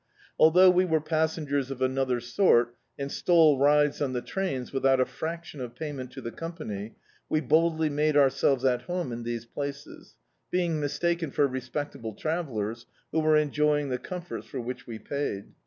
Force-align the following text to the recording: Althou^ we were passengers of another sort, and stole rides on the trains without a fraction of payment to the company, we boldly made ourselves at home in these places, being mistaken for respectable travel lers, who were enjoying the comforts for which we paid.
Althou^ 0.39 0.73
we 0.73 0.83
were 0.83 0.99
passengers 0.99 1.69
of 1.69 1.79
another 1.79 2.19
sort, 2.19 2.75
and 2.97 3.11
stole 3.11 3.59
rides 3.59 4.01
on 4.01 4.13
the 4.13 4.21
trains 4.23 4.73
without 4.73 4.99
a 4.99 5.05
fraction 5.05 5.61
of 5.61 5.75
payment 5.75 6.09
to 6.13 6.21
the 6.21 6.31
company, 6.31 6.95
we 7.29 7.39
boldly 7.39 7.87
made 7.87 8.17
ourselves 8.17 8.65
at 8.65 8.81
home 8.81 9.11
in 9.11 9.21
these 9.21 9.45
places, 9.45 10.15
being 10.49 10.79
mistaken 10.79 11.29
for 11.29 11.45
respectable 11.45 12.15
travel 12.15 12.55
lers, 12.55 12.87
who 13.11 13.19
were 13.19 13.35
enjoying 13.37 13.89
the 13.89 13.99
comforts 13.99 14.47
for 14.47 14.59
which 14.59 14.87
we 14.87 14.97
paid. 14.97 15.53